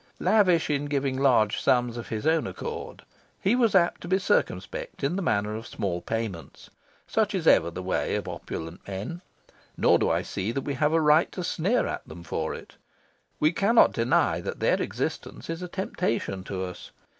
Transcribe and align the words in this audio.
Lavish 0.17 0.67
in 0.67 0.85
giving 0.85 1.15
large 1.15 1.61
sums 1.61 1.95
of 1.95 2.07
his 2.07 2.25
own 2.25 2.47
accord, 2.47 3.03
he 3.39 3.55
was 3.55 3.75
apt 3.75 4.01
to 4.01 4.07
be 4.07 4.17
circumspect 4.17 5.03
in 5.03 5.15
the 5.15 5.21
matter 5.21 5.53
of 5.53 5.67
small 5.67 6.01
payments. 6.01 6.71
Such 7.05 7.35
is 7.35 7.45
ever 7.45 7.69
the 7.69 7.83
way 7.83 8.15
of 8.15 8.27
opulent 8.27 8.81
men. 8.87 9.21
Nor 9.77 9.99
do 9.99 10.09
I 10.09 10.23
see 10.23 10.51
that 10.53 10.61
we 10.61 10.73
have 10.73 10.93
a 10.93 10.99
right 10.99 11.31
to 11.33 11.43
sneer 11.43 11.85
at 11.85 12.07
them 12.07 12.23
for 12.23 12.55
it. 12.55 12.77
We 13.39 13.51
cannot 13.51 13.93
deny 13.93 14.41
that 14.41 14.59
their 14.59 14.81
existence 14.81 15.51
is 15.51 15.61
a 15.61 15.67
temptation 15.67 16.43
to 16.45 16.63
us. 16.63 16.89